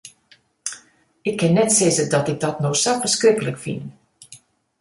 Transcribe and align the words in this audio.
Ik 1.29 1.35
kin 1.39 1.53
net 1.53 1.71
sizze 1.75 2.05
dat 2.13 2.27
ik 2.31 2.39
dat 2.45 2.57
no 2.63 2.71
sa 2.83 2.91
ferskriklik 3.01 3.57
fyn. 3.63 3.81